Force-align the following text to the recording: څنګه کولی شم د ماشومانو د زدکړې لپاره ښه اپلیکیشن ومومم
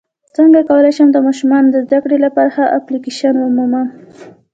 څنګه 0.35 0.59
کولی 0.69 0.91
شم 0.97 1.09
د 1.13 1.17
ماشومانو 1.27 1.67
د 1.71 1.77
زدکړې 1.85 2.17
لپاره 2.25 2.49
ښه 2.55 2.65
اپلیکیشن 2.79 3.33
ومومم 3.39 3.87